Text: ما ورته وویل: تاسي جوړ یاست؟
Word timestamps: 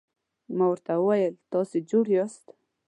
ما 0.57 0.65
ورته 0.69 0.93
وویل: 0.97 1.33
تاسي 1.51 1.79
جوړ 1.89 2.05
یاست؟ 2.15 2.45